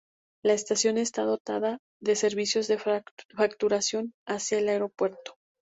La 0.43 0.53
estación 0.53 0.97
está 0.97 1.21
dotada 1.21 1.77
de 2.01 2.15
servicio 2.15 2.63
de 2.63 2.79
facturación 3.35 4.15
hacia 4.25 4.57
el 4.57 4.69
aeropuerto. 4.69 5.37